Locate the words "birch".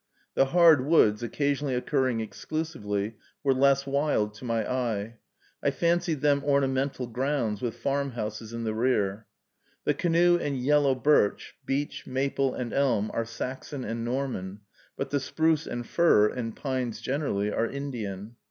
10.95-11.53